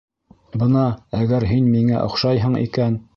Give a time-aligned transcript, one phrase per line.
[0.61, 0.85] Бына
[1.19, 3.01] әгәр һин миңә оҡшайһың икән...